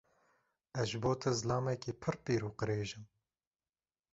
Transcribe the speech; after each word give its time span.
Ez 0.83 0.87
ji 0.91 0.97
bo 1.03 1.11
te 1.21 1.31
zilamekî 1.39 1.91
pir 2.01 2.15
pîr 2.23 2.41
û 2.49 2.51
qirêj 2.59 2.89
im? 2.97 3.03